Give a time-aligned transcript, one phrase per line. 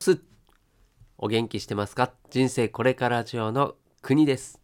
[0.00, 0.20] す
[1.16, 2.12] お元気してますか？
[2.30, 4.60] 人生これから上の国です。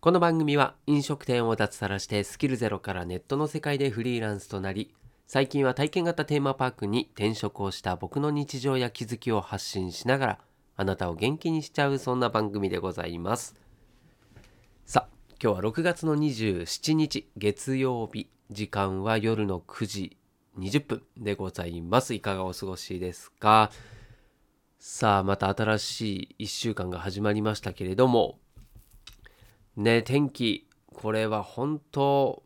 [0.00, 4.92] この番組は飲食店を脱サラしてスキルゼロからネットの世界でフリーランスとなり
[5.28, 10.38] 最近は体験型テーマパークに転職をした僕の日常や気づきを発信しながら
[10.76, 13.54] あなたを元気にしちゃうそんな番組でございます。
[14.84, 18.28] さあ今日は6月の27日月曜日。
[18.50, 20.16] 時間は夜の9時
[20.58, 22.12] 20分でございます。
[22.14, 23.70] いかがお過ごしですか？
[24.86, 28.38] さあまた新しい1週間が始まりましたけれども
[29.78, 32.42] ね天気これは本当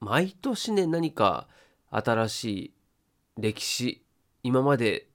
[0.00, 1.46] 毎年ね何か
[1.90, 2.72] 新しい
[3.36, 4.02] 歴史
[4.42, 5.06] 今まで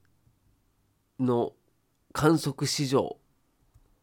[1.18, 1.54] の
[2.12, 3.16] 観測史上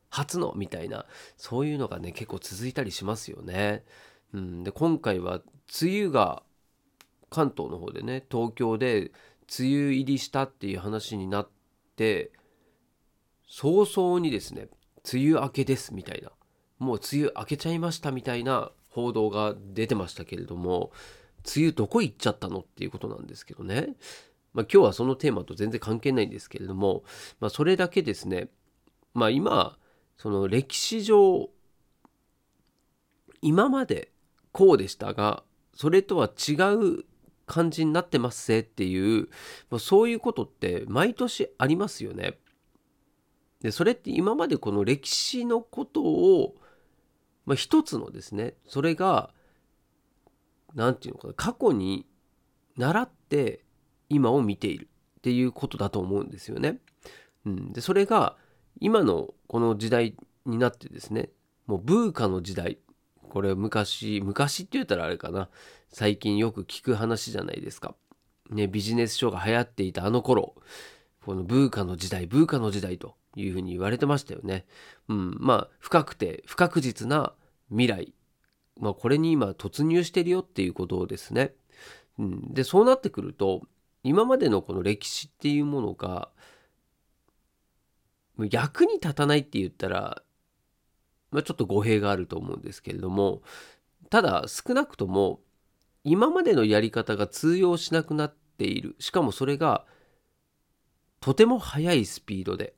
[0.09, 1.05] 初のみたいな
[1.37, 3.85] そういうのがね結構続いたりしますよね。
[4.33, 5.39] うん、で今回は
[5.81, 6.43] 梅雨が
[7.29, 9.13] 関東の方でね東京で
[9.57, 11.56] 梅雨入りしたっていう話になって
[13.47, 14.67] 早々にですね
[15.11, 16.31] 梅雨明けですみたいな
[16.79, 20.91] もう梅雨明けちゃいましたみたいな報道が出てましたけれども
[21.55, 23.95] 梅雨どこ行っちゃったのっていうことなんですけどね、
[24.53, 27.03] まあ、今日はそのテーマと全然関係ないんですけれども、
[27.39, 28.49] まあ、それだけですね
[29.13, 29.77] まあ今
[30.17, 31.49] その歴史上
[33.41, 34.11] 今まで
[34.51, 37.05] こうでしたがそれとは違う
[37.47, 39.29] 感じになってますぜっていう、
[39.71, 42.37] まあ、そういうことって毎年ありますよね。
[43.61, 46.55] でそれって今までこの歴史のことを、
[47.45, 49.31] まあ、一つのですねそれが
[50.75, 52.05] 何て言うのかな過去に
[52.77, 53.65] 習って
[54.09, 54.87] 今を見ている
[55.17, 56.79] っていうことだと思うんですよね。
[57.45, 58.35] うん、でそれが
[58.79, 61.29] 今のこの時代になってですね
[61.65, 62.77] もうブーカの時代
[63.29, 65.49] これ昔昔って言ったらあれかな
[65.89, 67.95] 最近よく聞く話じゃないですか。
[68.49, 70.55] ねビジネス書が流行っていたあの頃
[71.25, 74.65] このブーカの時代ブーカの時代というふうに言われてましたよね。
[75.09, 77.33] うん、まあ深くて不確実な
[77.69, 78.13] 未来、
[78.79, 81.53] まあ、これに今突入してるよっていうことですね。
[82.17, 83.61] うん、でそうなってくると
[84.03, 86.29] 今までのこの歴史っていうものが
[88.45, 90.21] 役に立たないって言ったら、
[91.31, 93.41] まあ、ちょっと語弊があると思うんですけれども
[94.09, 95.41] ただ少なくとも
[96.07, 99.83] 今までのやり方が通用しなくなっているしかもそれが
[101.19, 102.73] とても速いスピードで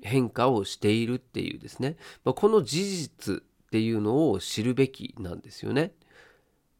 [0.00, 3.40] 変化をしているっていうですね、まあ、この事実っ
[3.70, 5.92] ていうのを知るべきなんですよね。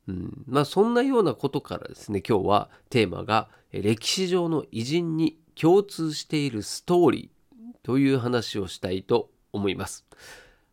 [0.08, 10.06] うん、まあそんなようなことからですね今日はテーマが歴史上の偉人に共通しているストーリーという話をしたいと思います。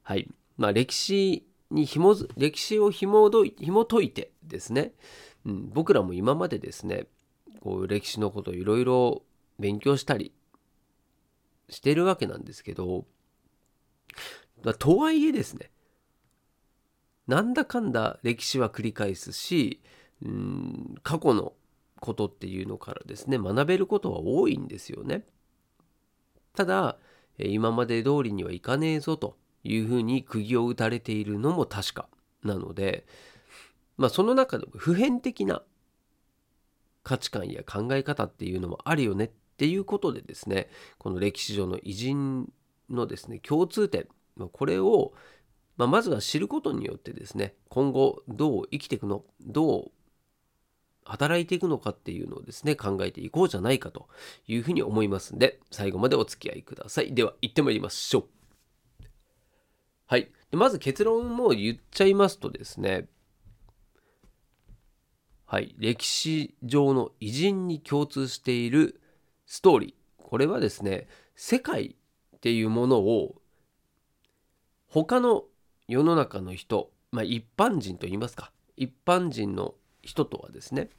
[0.03, 0.29] はい。
[0.55, 4.93] まあ歴史に紐づ歴史を紐紐解いてですね、
[5.45, 7.07] うん、僕らも今までですね
[7.61, 9.23] こう歴史のことをいろいろ
[9.59, 10.33] 勉強したり
[11.69, 13.05] してるわけなんですけど
[14.79, 15.71] とはいえですね
[17.27, 19.81] なんだかんだ歴史は繰り返すし、
[20.23, 21.53] うん、過去の
[21.99, 25.23] ことっていうのからですね学べることは多いんですよね。
[26.55, 26.97] ただ
[27.37, 32.07] 今まで通りにはいかねえぞというふうに釘を打たれているのも確か
[32.43, 33.05] なので、
[33.97, 35.61] まあ、その中でも普遍的な
[37.03, 42.51] 価値観や考え方っていうのもあるよねっていうことでですねこの歴史上の偉人
[42.89, 44.07] のですね共通点
[44.51, 45.13] これを、
[45.77, 49.91] まあ、まずは知ることによってですね今後どう生きていくのどう
[51.05, 54.07] 働いていくのかっていうのをですね考えていこうじゃないかと
[54.45, 57.13] いうふうに思いますんで最後までお付き合いください。
[57.13, 58.36] では行ってまいりましょう。
[60.07, 60.31] はい。
[60.51, 63.07] でまず結論も言っちゃいますとですね
[65.45, 65.75] はい。
[65.77, 68.99] 歴史上の偉人に共通している
[69.45, 70.23] ストーリー。
[70.23, 71.95] これはですね世界
[72.35, 73.35] っていうものを
[74.87, 75.43] 他の
[75.87, 80.89] 世の中の人、まあ、一般人と言いますか一般人の人とはですね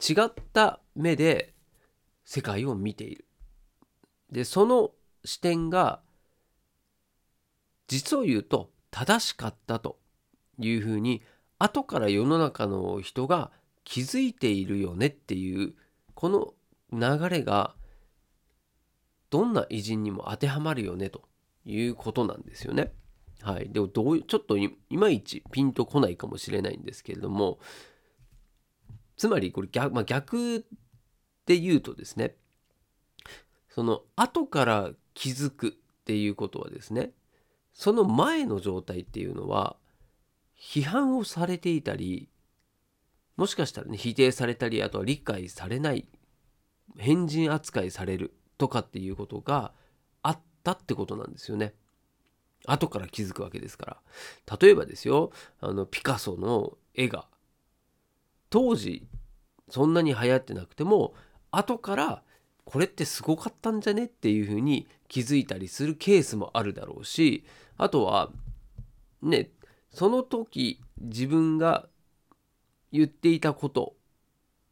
[0.00, 1.54] 違った目で
[2.24, 3.24] 世界を見ている。
[4.30, 4.90] でその
[5.24, 6.00] 視点が
[7.92, 9.98] 実を言うと正しかったと
[10.58, 11.22] いうふうに
[11.58, 13.50] 後から世の中の人が
[13.84, 15.74] 気づいているよねっていう
[16.14, 16.54] この
[16.90, 17.74] 流れが
[19.28, 21.24] どんな偉人にも当てはまるよねと
[21.66, 22.92] いうことなんですよね。
[23.42, 27.58] はい、でもどうちょっといまいちピンとこないかもしれないんですけれども
[29.16, 30.64] つまりこれ逆,、まあ、逆
[31.44, 32.36] で言うとですね
[33.68, 35.72] その後から気づくっ
[36.04, 37.10] ていうことはですね
[37.72, 39.76] その前の状態っていうのは
[40.58, 42.28] 批判をされていたり
[43.36, 46.06] もしかしたらね否定されたりあとは理解されない
[46.98, 49.72] 変人扱いされるとかっていうことが
[50.22, 51.74] あったってことなんですよね。
[52.64, 54.56] 後から気づくわけですから。
[54.60, 57.26] 例えばですよあのピカソの絵が
[58.50, 59.08] 当時
[59.68, 61.14] そんなに流行ってなくても
[61.50, 62.22] 後から
[62.64, 67.44] これってすごかったんじゃねっていうふうに気づいたりするケースもあるだろうし
[67.82, 68.30] あとは
[69.22, 69.50] ね
[69.90, 71.86] その時自分が
[72.92, 73.94] 言っていたこと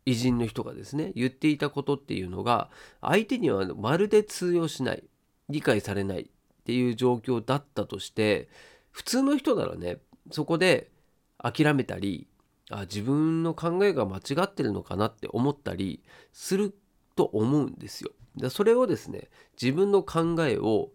[0.06, 2.70] 偉人の人がですね言っていたことっていうのが
[3.00, 5.04] 相手にはまるで通用しない
[5.48, 6.26] 理解されないっ
[6.64, 8.48] ていう状況だったとして
[8.90, 9.98] 普通の人ならね
[10.30, 10.90] そこで
[11.38, 12.26] 諦めたり
[12.70, 16.02] あ自分の考えが間違ってるのかなって思ったり
[16.32, 16.74] する
[17.16, 18.10] と思うんですよ。
[18.50, 19.28] それをですね
[19.60, 20.90] 自分の考えを、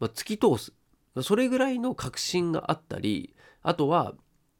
[0.00, 0.72] ま突き通す
[1.22, 4.14] それぐらいの確信があったりあとは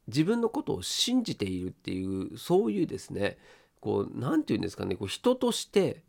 [0.07, 3.37] 自分のことを信じているっていうそういうですね
[3.79, 6.03] こう何て言うんですかねこう人として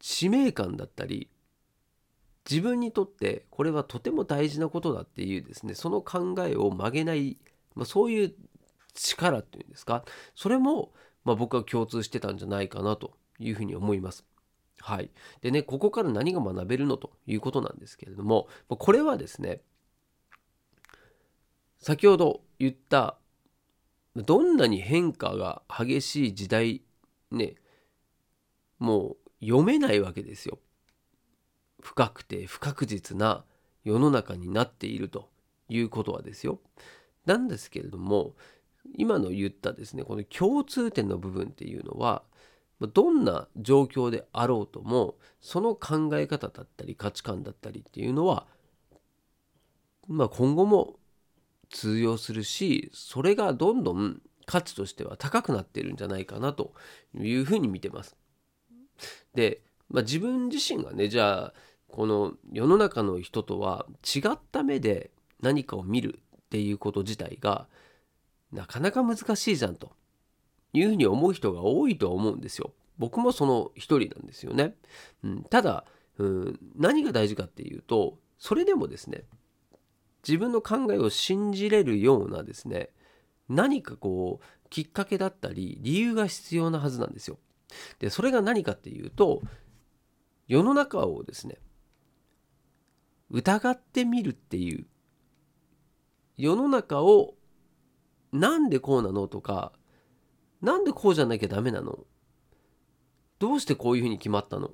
[0.00, 1.28] 使命感だったり
[2.48, 7.38] 自分にとってこれはとても大事なことだっていうですねその考えを曲げない、
[7.74, 8.34] まあ、そういう
[8.94, 10.04] 力っていうんですか
[10.34, 10.92] それも、
[11.24, 14.24] まあ、僕は共通してたんじゃないかなというふうに思います。
[14.80, 15.10] はい、
[15.40, 19.60] でねここから何が学べるのということなんですけれどもこれはですね
[21.78, 23.16] 先ほど言った
[24.16, 26.82] どんなに変化が激しい時代
[27.30, 27.54] ね
[28.78, 30.58] もう読めないわけですよ。
[31.80, 33.44] 深くて不確実な
[33.84, 35.28] 世の中になっていると
[35.68, 36.60] いうことはですよ。
[37.24, 38.34] なんですけれども
[38.96, 42.22] 今の言ったですねこの共通点の部分っていうのは
[42.86, 48.46] どんな状況であろうともその考え方だったり価値観だったりっていうのは
[50.06, 50.96] まあ今後も
[51.70, 56.72] 通用するしそれがどんどん価値としては高くなってるんじゃないかなと
[57.14, 58.16] いうふうに見てます。
[59.34, 59.60] で、
[59.90, 61.54] まあ、自分自身がねじゃあ
[61.88, 65.10] この世の中の人とは違った目で
[65.40, 67.66] 何かを見るっていうこと自体が
[68.52, 69.92] なかなか難しいじゃんと
[70.72, 72.72] いうふうに思う人が多いとは思うんですよ。
[72.98, 74.74] 僕もその一人なんですよね。
[75.22, 75.84] うん、ただ、
[76.18, 79.22] うん、何が大事かっていうとそれでもですね
[80.26, 82.90] 自分の考えを信じれるようなですね
[83.48, 87.38] 何かこうきっかけだったり理由が必要なはずなんですよ。
[87.98, 89.42] でそれが何かっていうと
[90.48, 91.58] 世の中をですね
[93.30, 94.86] 疑ってみるっていう
[96.36, 97.34] 世の中を
[98.32, 99.72] なんでこうなのとか
[100.62, 101.98] なんでこうじゃなきゃダメなの？
[103.38, 104.70] どうしてこういうふうに決まったの？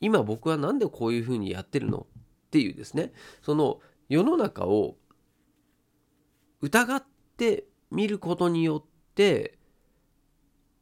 [0.00, 2.06] 今僕はなんでこういうふうにやってるの？
[2.48, 3.12] っていうですね。
[3.42, 4.96] その世の中を
[6.60, 7.04] 疑っ
[7.36, 9.58] てみることによって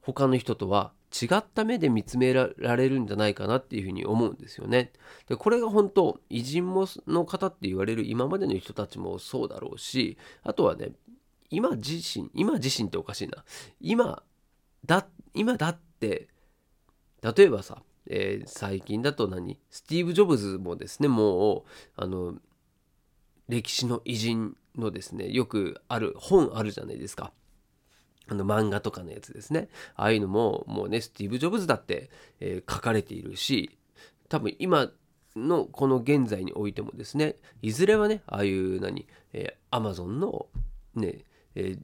[0.01, 4.93] 他の人とは違った目で見つめられるんじゃないかなっていうふうに思うんですよね。
[5.29, 10.91] でこれが本当偉人もの方って言われる今までの人たちもそうだろうしあとはね
[11.51, 13.45] 今自身今自身っておかしいな
[13.81, 14.23] 今
[14.85, 16.29] だ今だって
[17.23, 19.59] 例えばさ、えー、最近だと何？
[19.71, 21.63] スティーブ・ジョブズもですねもう
[21.97, 22.35] あの
[23.49, 27.33] 歴史の偉人のですねよくある本あるじゃないですか。
[28.31, 29.69] あの漫画とかのやつですね。
[29.97, 32.11] ああいうのももうねスティーブ・ジョブズだって、
[32.41, 33.79] えー、書かれているし
[34.29, 34.91] 多分今
[35.35, 40.47] のこの現在においてもですねいずれはねああいう何、えー、アマゾンの
[40.95, 41.25] ね、
[41.59, 41.79] えー、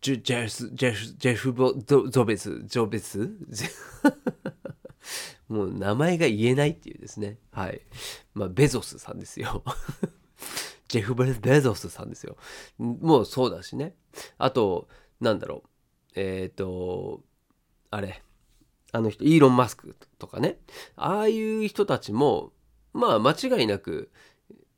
[0.00, 1.74] ジェジェスジェフジェフボ
[2.08, 3.18] ゾベスジョベス？
[5.48, 7.82] もう名前が言えないっていうですねはい
[8.32, 9.64] まあベゾスさんですよ
[10.86, 12.36] ジェフ・ベゾスさんですよ。
[12.78, 13.94] もうそうだしね。
[14.36, 14.88] あと、
[15.22, 15.68] なんだろう。
[16.14, 17.22] えっ、ー、と、
[17.90, 18.22] あれ。
[18.92, 20.58] あの人、イーロン・マスクとかね。
[20.96, 22.52] ああいう人たちも、
[22.92, 24.10] まあ間違いなく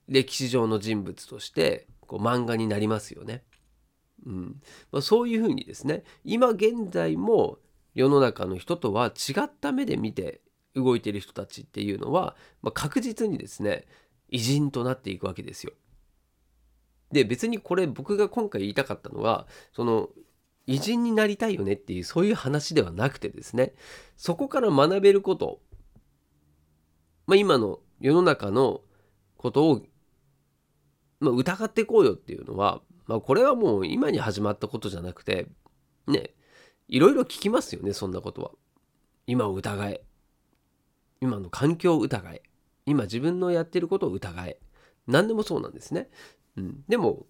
[0.07, 3.43] 歴史上の人物としてこう漫画になりますよね。
[4.27, 7.59] うんまあ、そういうふうにですね今現在も
[7.95, 10.41] 世の中の人とは違った目で見て
[10.75, 13.87] 動いてる人たちっていうのは、まあ、確実にですね
[14.29, 15.73] 偉人となっていくわけですよ。
[17.13, 20.09] で別にこれ僕が今回言いたかったのはその
[20.67, 23.75] 偉人になりたいよねっていうそういう話ではなくてですね
[24.17, 25.61] そこから学べること、
[27.27, 28.81] まあ、今の世の中の
[29.37, 29.83] ことを、
[31.21, 35.47] まあ、疑っていこうよっていうのは、まあ、これはもう今に始まったことじゃなくて
[36.07, 36.31] ね
[36.89, 38.51] いろいろ聞きますよねそんなことは。
[39.27, 40.03] 今を疑え
[41.21, 42.43] 今の環境を疑え
[42.85, 44.59] 今自分のやってることを疑え
[45.07, 46.09] 何でもそうなんですね。
[46.57, 47.27] うん、でも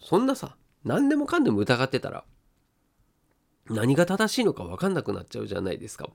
[0.00, 2.24] そんなさ何でもかんでも疑ってたら
[3.68, 6.08] 何が正しいのか分かんなくなっちゃうじゃないですか。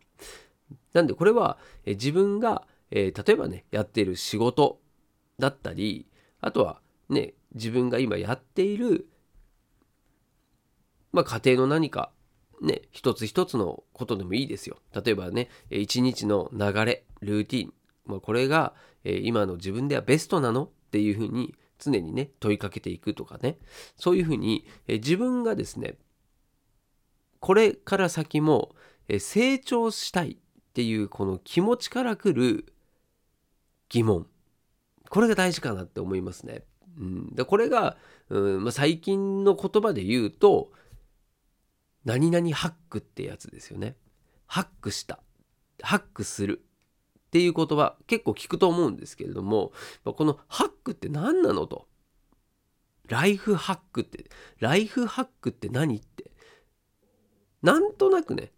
[0.93, 4.79] なんでこれはえ自分が、えー、例えばねやっている仕事
[5.39, 6.07] だったり
[6.41, 9.07] あとはね自分が今やっている、
[11.11, 12.11] まあ、家庭の何か
[12.61, 14.77] ね一つ一つのことでもいいですよ。
[14.93, 17.73] 例えばね一日の流れルーティン、
[18.05, 23.57] まあ、これが、え、今の自分ではベストなのっていうふうに常にね問いかけていくとかね
[23.95, 25.95] そういうふうに、え、自分がですね
[27.39, 28.75] これから先も、
[29.07, 32.73] え、成長したいっていうこの気持ちからくる
[33.89, 34.27] 疑問
[35.09, 36.63] これが大事かなって思いますね。
[36.99, 37.97] うん、でこれが、
[38.29, 40.71] うんまあ、最近の言葉で言うと
[42.05, 43.95] 何々ハックってやつですよね。
[44.45, 45.19] ハックした。
[45.81, 46.63] ハックする。
[47.27, 49.71] っていう言葉結構聞くと思うんですけれども
[50.03, 51.87] まこのハックって何なのと。
[53.07, 54.25] ライフハックって
[54.59, 56.31] ライフハックって何って。
[57.61, 58.51] なんとなくね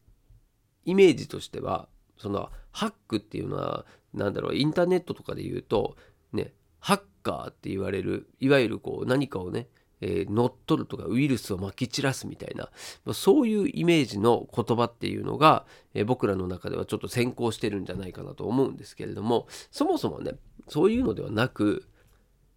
[0.85, 5.95] イメージとしてはそのハックっていうのは何だろうインターネットとかで言うと
[6.33, 9.67] ねハッカーって言われるいわゆるこう何かをね、
[10.01, 12.69] えー、乗っ取るとかウイルスをまき散らすみたいな
[13.13, 20.33] そういうイメージの言葉っていうのが、えー、僕らの中ではちょっと先行してるんじゃないかなと思うんですけれどもそもそもね
[20.67, 21.87] そういうのではなく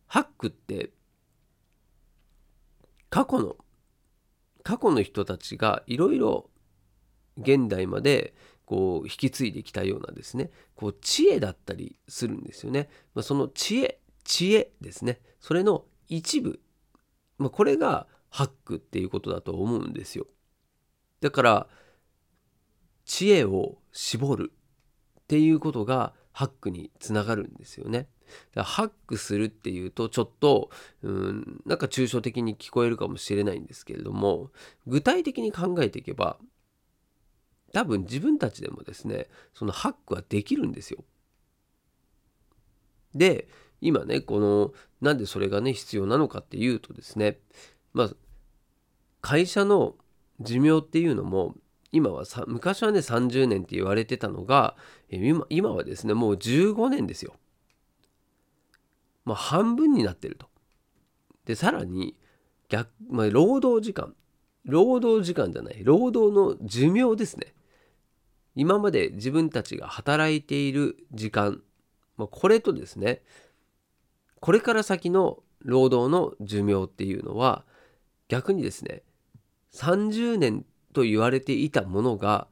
[0.07, 0.91] ハックって
[3.11, 3.57] 過去の
[4.63, 6.49] 過去の人たちがいろいろ
[7.39, 12.89] 現代までこう引き継いできたようなですねこう知恵だったりするんですよね。
[13.15, 16.61] ま、その知恵知恵ですねそれの一部、
[17.39, 20.27] まあ、これがハックっていうことだと思うんですよ。
[21.21, 21.67] だから
[23.05, 24.53] 知恵を絞る
[25.21, 28.09] っていうことがハックにつながるんですよね。
[28.57, 30.71] ハックするっていうとちょっと
[31.03, 34.51] うんなんか抽象的に聞こえるかもしれないんですけれども
[34.87, 36.39] 具体的に考えていけば
[37.73, 41.05] 多分自分たちでもですねそのハックはできるんですよ。
[43.15, 43.49] で
[43.85, 44.73] 今ねこの
[45.03, 47.39] なんでそれがね必要なのかっていうとですね
[47.93, 48.11] まあ
[49.21, 49.95] 会社の
[50.41, 51.55] 寿命っていうのも
[51.93, 54.75] 今はさ昔はね30年って言われてたのが
[55.11, 57.35] 今今はですねもう15年ですよ。
[59.27, 60.49] まあ半分になってると。
[61.45, 62.17] でさらに
[62.71, 64.15] 逆、まあ、労働時間
[64.65, 67.55] 労働時間じゃない労働の寿命ですね
[68.55, 71.61] 今まで自分たちが働いている時間、
[72.17, 73.21] まあ、これとですね
[74.45, 77.65] これから先の労働の寿命っていうのは
[78.29, 79.01] 逆にですね
[79.73, 82.47] 30年と言われていたものが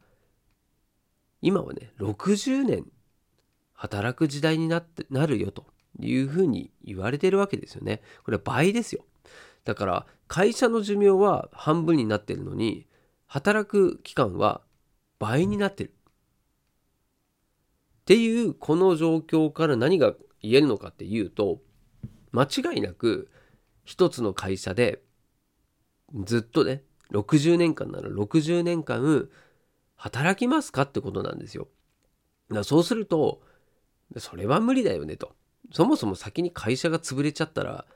[1.42, 2.86] 今はね60年
[3.74, 5.66] 働く時代になってなるよと
[6.00, 8.00] いうふうに言われてるわけですよね。
[8.24, 9.04] これは倍ですよ。
[9.64, 12.86] だから会社の寿命は半分になってるのに
[13.26, 14.62] 働く期間は
[15.18, 15.92] 倍になってる。
[18.00, 21.60] っていうこの状況から何が言えるのかっていうと
[22.32, 23.30] 間違いなく
[23.84, 25.02] 一つの会社で
[26.24, 29.28] ずっとね60年間なら60年間
[29.96, 31.68] 働きますかってことなんですよ。
[32.50, 33.40] だそうすると
[34.18, 35.32] それは無理だよねと。
[35.72, 37.86] そもそも先に会社が潰れちゃったら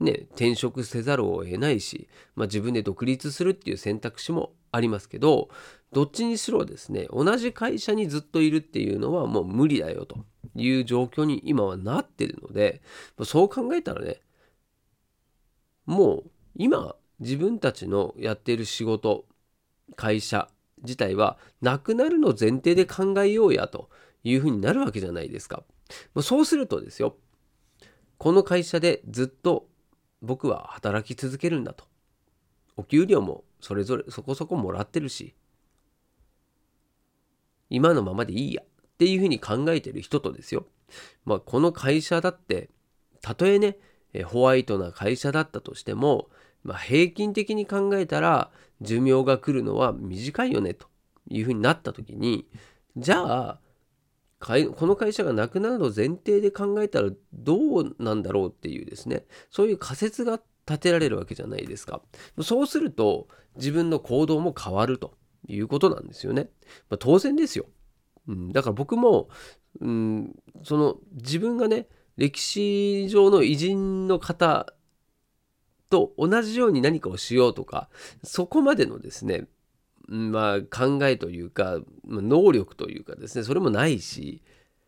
[0.00, 5.48] ね転職せざるを得ないし、まあ、自分で独立するっていう選択肢もありますけど
[5.92, 10.24] どっちにしろですね同じ会社にずっといるっていうのはもう無理だよと
[10.62, 12.82] いう状況に今はなってるので
[13.24, 14.20] そう考えたらね
[15.86, 19.24] もう今自分たちのやっている仕事
[19.96, 20.48] 会社
[20.82, 23.88] 自体はなくなるの前提で考えようやと
[24.22, 25.64] いうふうになるわけじゃないですか。
[26.22, 27.16] そうするとですよ
[28.18, 29.68] この会社でずっと
[30.20, 31.84] 僕は働き続けるんだと
[32.76, 35.34] お給料もそれぞれそこそこもらってるし
[37.70, 38.62] 今のままでいいや
[38.98, 40.66] っていうふうに考えてる人とですよ。
[41.24, 42.68] まあ、この会社だって、
[43.22, 43.78] たとえね、
[44.24, 46.28] ホワイトな会社だったとしても、
[46.64, 48.50] まあ、平均的に考えたら
[48.80, 50.88] 寿命が来るのは短いよねと
[51.28, 52.48] いうふうになった時に、
[52.96, 53.60] じゃあ、
[54.40, 62.02] この会社がなくなるの前提で考えたらどうなんだろうっていうですね、そういう仮説が立てられるわけじゃないですか。
[62.42, 65.14] そうすると自分の行動も変わると
[65.46, 66.50] いうことなんですよね。
[66.90, 67.66] まあ、当然ですよ。
[68.28, 69.28] うん、だから僕も、
[69.80, 74.72] うん、その自分がね歴史上の偉人の方
[75.90, 77.88] と同じように何かをしようとか
[78.22, 79.46] そこまでのですね
[80.08, 84.42] まあ考えというか能力というかですねそれもないし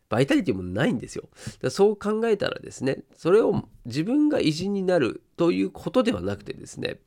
[0.09, 1.29] バイタリティもないんですよ。
[1.69, 6.97] そう考えたらですねそれを自分が偉人になるということではなくてですね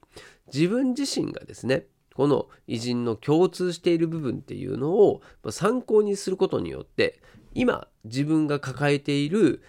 [0.52, 7.20] 自分自身がですねこの偉人の共通している部分っていうのを参考にすることによって
[7.54, 9.62] 今自分が抱えている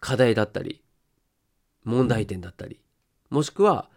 [0.00, 0.82] 課題だったり
[1.84, 2.80] 問題点だったり
[3.30, 3.88] もしくは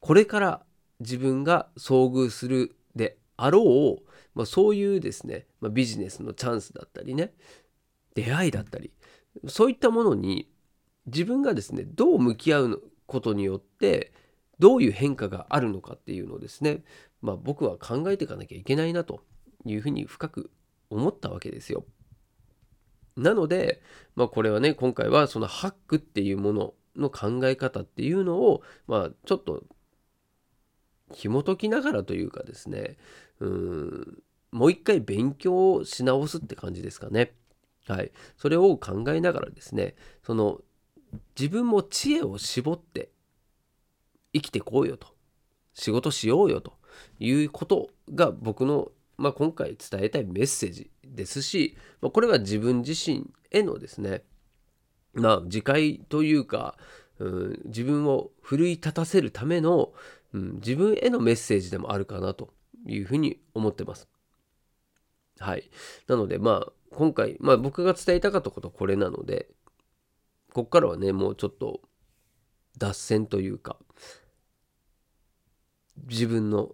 [0.00, 0.62] これから
[1.00, 7.32] 自分が遭遇するであろう、まあ、そういうですね、まあ、ビジネスのチャンスだったりね
[8.14, 8.92] 出会いだったり
[9.48, 10.48] そういったものに
[11.06, 14.12] 自分がですねどう向き合うことによって
[14.58, 16.82] どういう変化があるのかっていうのをですね、
[17.24, 19.22] まあ、僕は考えていかなきゃいけないなと
[19.64, 20.50] いうふうに深く
[20.90, 21.86] 思ったわけですよ。
[23.16, 23.80] なので、
[24.14, 29.62] まあ、これはね今回はそのハックっていうものの考え方っていうのを、まあ、ちょっと
[31.12, 32.98] 紐解きながらというかですね
[33.40, 37.32] うんもう一回勉強をし直すって感じですかね。
[37.86, 40.60] はい、それを考えながらですねその
[41.38, 43.10] 自分も知恵を絞って
[44.34, 45.08] 生きてこうよと
[45.72, 46.74] 仕事しようよと
[47.18, 54.22] いうことが僕の、まあ、今回伝えたいメッセージですし、まあ、これは自分自身へのですね
[55.14, 56.76] まあ自戒というか、
[57.18, 59.92] うん、自分を奮い立たせるための、
[60.32, 62.52] うん、自分へのメッセージでもあるかなと
[62.86, 64.08] いうふうに思ってます。
[65.38, 65.70] はい。
[66.08, 69.48] なのでまあ今回、まあ僕が伝えたかったことはこれなので、
[70.52, 71.80] こっからはね、もうちょっと
[72.78, 73.76] 脱線というか、
[76.08, 76.72] 自分の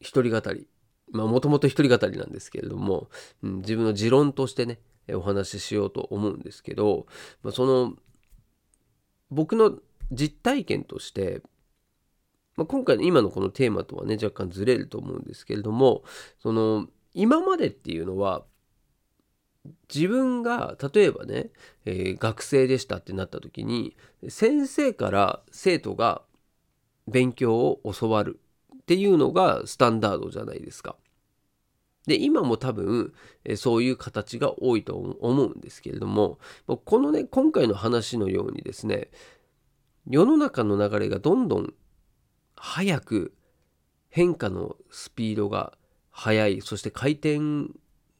[0.00, 0.68] 一人語り、
[1.10, 3.08] まあもともと一人語りなんですけれども、
[3.42, 4.78] うん、自分の持論としてね、
[5.14, 7.06] お話ししようと思うんですけど、
[7.42, 7.94] まあ、その
[9.30, 9.78] 僕の
[10.10, 11.42] 実体験として、
[12.56, 16.02] まあ、今回の今のこのテーマとはね若干ずれると思うんですけれども
[16.42, 18.44] その今までっていうのは
[19.92, 21.50] 自分が例えばね、
[21.84, 23.96] えー、学生でしたってなった時に
[24.28, 26.22] 先生から生徒が
[27.08, 28.40] 勉強を教わる。
[28.86, 30.94] っていうのがスタンダードじゃないですか。
[32.06, 33.12] で今も多分
[33.44, 36.38] えそういう形が多いと思うんですけれども
[36.84, 39.10] このね今回の話のようにですね
[40.08, 41.74] 世の中の流れがどんどん
[42.54, 43.34] 早く
[44.08, 45.76] 変化のスピードが
[46.12, 47.40] 速いそして回転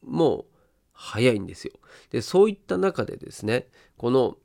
[0.03, 0.47] も
[0.93, 1.75] 早いんですよ。
[2.11, 4.37] でそういった中でですねこの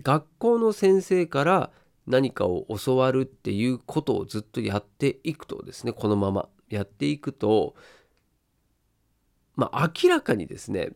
[0.00, 1.70] 学校の先生から
[2.06, 7.74] 何かを教わるっていうことをずっとやっていくとですねこのままやっていくと
[9.56, 10.90] まあ明らかにですね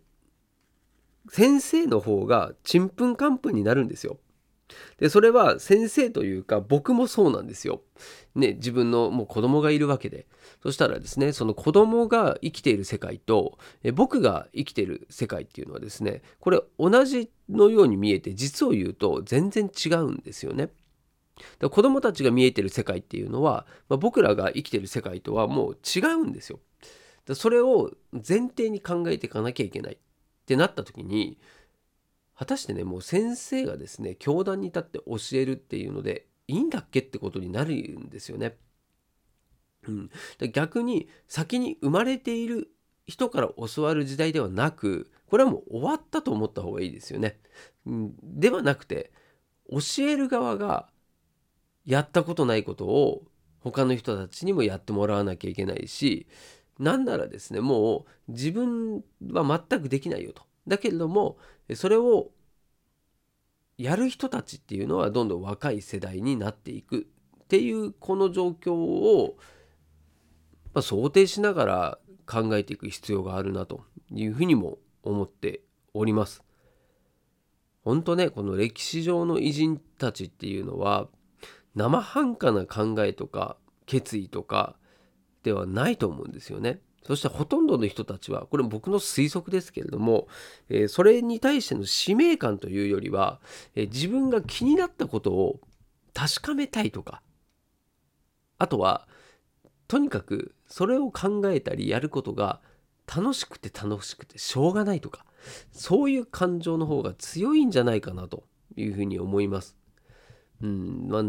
[1.30, 4.18] 先生の方がちんぷんかんぷんになるんですよ。
[4.98, 7.82] でそれは先生というか僕もそうなんですよ。
[8.34, 10.26] ね自分のもう子供がいるわけで
[10.62, 20.70] そしたらですねその子供が生きている世界とえ僕が生きている世界っていうのはですねこれ同じのように見えて実を言うと全然違うんですよね。
[21.60, 26.60] 子供たちが見えてる世界っていうのは、まあ、僕らが生きてる世界とはもう違うんですよ。
[27.34, 29.98] それを前提に考えていかなきゃいけないっ
[30.46, 31.38] てなった時に
[32.36, 38.56] 果たしてねもう先生がですね教壇に立って教えるっていうのでいいんだっけってことになるんですよね。
[39.86, 42.70] うん、だ逆に先に生まれている
[43.06, 47.38] 人から教わる時代ではなくこれはもう終わったと思った方がいいですよね。
[47.86, 49.12] うん、ではなくて
[49.70, 50.88] 教える側が
[51.86, 53.22] やったことないことを
[53.60, 56.26] 他の人たちにもやってもらわなきゃいけないし
[56.78, 60.42] なんならですねもう自分は全くできないよと。
[60.66, 61.38] だけれども
[61.74, 62.30] それを
[63.76, 67.06] やる人たちっていうのはどんどん若い世代になっていく
[67.44, 69.36] っていうこの状況を、
[70.72, 76.42] まあ、想定しながら考えていく必要があるなというふうにも思っております。
[77.82, 81.08] 本当ねこの歴史上の偉人たちっていうのは
[81.74, 83.56] 生半可な考えとか
[83.86, 84.76] 決意とか
[85.42, 86.80] ではないと思うんですよね。
[87.02, 90.26] そしてほとんどの人たちはこれ僕の推測ですけれども、
[90.70, 93.40] えー、それに対しての使命感というよりは、
[93.74, 95.60] えー、自分が気になったことを
[96.14, 97.20] 確かめたいとか
[98.58, 99.06] あとは
[99.86, 102.60] とにかくそれを考えたりやることが
[103.06, 105.26] 楽しくて楽しくてしょうがないとか
[105.72, 108.44] そういう感情の方が強いんじゃないかなと
[108.76, 109.76] いうふうに思います。
[110.62, 111.22] うんまあ、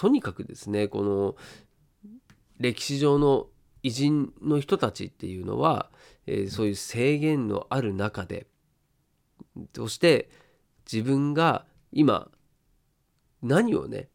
[0.00, 1.36] とにかくですねこの
[2.58, 3.48] 歴史上の
[3.82, 5.90] 偉人の人たちっていうのは、
[6.26, 8.46] えー、そういう制限のある中で
[9.76, 10.30] そして
[10.90, 12.30] 自分が今
[13.42, 14.08] 何をね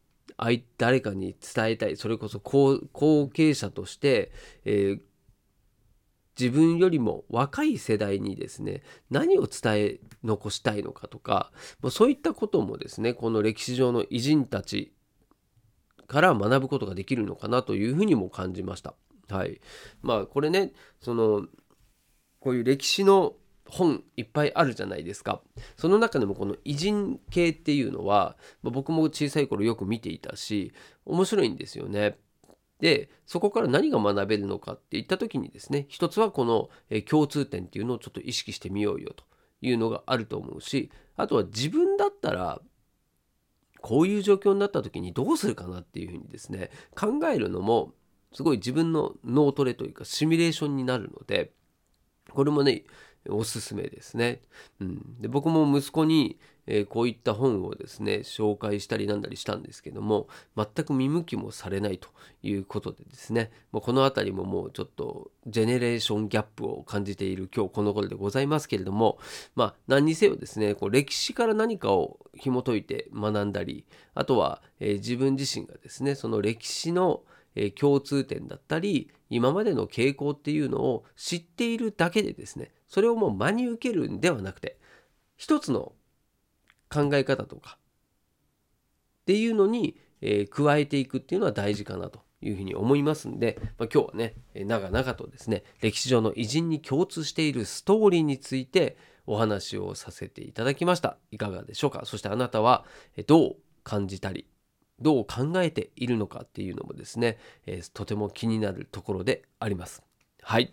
[0.80, 4.32] 誰かに伝えたいそれこそ後継者として、
[4.65, 5.00] えー、
[6.39, 11.52] 自分よりも若い世代にですね何を伝え残したいのかとか
[11.91, 14.94] そういったこともですねこの歴史上の偉人たち
[16.08, 18.94] から学ぶことができるのかなというふうにも感じました。
[19.30, 19.60] はい、
[20.02, 21.48] まあこれねその
[22.39, 23.34] こういう歴史の
[23.68, 25.41] 本いっぱいあるじゃないですか
[25.78, 30.72] その中でもこの偉人系っていうのは、まあ、僕も小さい頃よく見ていたし
[31.06, 32.18] 面白いんですよね。
[32.80, 36.70] でそこから何が学べるのかっていった時にですね一つはこの
[37.10, 39.24] 共通点っていうのをちょっと意識してみようよと
[39.62, 42.62] いうのがあると思うしあとは自分だったら
[43.86, 47.91] こういう状況になった時にどうするかなっていうふうにですね考えるのも
[48.34, 51.52] すごい自分の脳トレというかシミュレーションになるので
[52.32, 52.82] これもね
[53.30, 54.41] おすすめですね。
[54.80, 62.10] うん、で僕も息子に、えー、こういった本をですね紹介したりなんだりしたんですけども全く見向きもされないと
[62.43, 69.19] いうことでですねもうこの辺りももうちょっとジェネレーションギャップを感じている今日この頃でございますけれども
[69.56, 77.21] まあ何にせよですねこう歴史から何かを紐解いて学んだりあとは、えー、自分自身がですねその歴史の
[77.56, 84.78] え共通点だったり今までの傾向っていうのを知っているだけでですねそれをもう真に受けるんではなくて
[85.38, 85.93] 一つの
[86.89, 87.78] 考え方とか
[89.21, 102.02] っていうのに、えー、加えていくっていうのは大事かなというふうに思いますんで、まあ、今日はね長々とですね歴史上の偉人に共通しているストーリーについてお話をさせていただきましたいかがでしょうか？
[102.06, 102.86] そしてあなたは
[103.26, 104.45] どう感じたり
[105.00, 110.04] どう考えているのかっていうのもですね、えー、とても気になるところであります。
[110.41, 110.71] はい。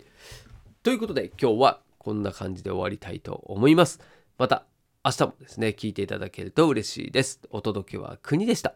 [0.83, 4.01] ということで今日はこんな感じで終わりたいと思います。
[4.37, 4.67] また
[5.05, 7.41] 明日もですね、聞いていただけると嬉しいです。
[7.51, 8.75] お届けは国でした。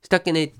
[0.00, 0.52] したっけね